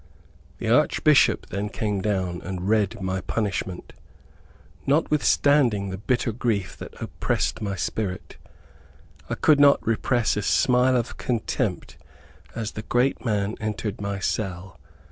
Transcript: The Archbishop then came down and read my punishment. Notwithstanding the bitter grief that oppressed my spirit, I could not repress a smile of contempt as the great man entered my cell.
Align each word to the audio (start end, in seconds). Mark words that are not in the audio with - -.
The 0.57 0.67
Archbishop 0.67 1.45
then 1.51 1.69
came 1.69 2.01
down 2.01 2.41
and 2.41 2.67
read 2.67 2.99
my 3.03 3.21
punishment. 3.21 3.93
Notwithstanding 4.87 5.91
the 5.91 5.99
bitter 5.99 6.31
grief 6.31 6.75
that 6.77 6.99
oppressed 6.99 7.61
my 7.61 7.75
spirit, 7.75 8.37
I 9.29 9.35
could 9.35 9.59
not 9.59 9.85
repress 9.85 10.35
a 10.35 10.41
smile 10.41 10.95
of 10.97 11.17
contempt 11.17 11.97
as 12.55 12.71
the 12.71 12.81
great 12.81 13.23
man 13.23 13.53
entered 13.59 14.01
my 14.01 14.17
cell. 14.17 14.79